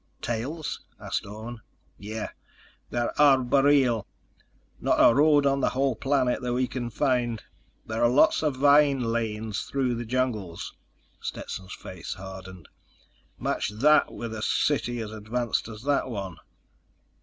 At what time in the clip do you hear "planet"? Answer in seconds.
5.95-6.41